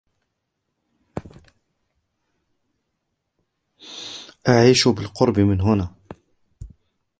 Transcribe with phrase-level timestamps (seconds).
[4.49, 5.95] أعيش بالقرب من هنا.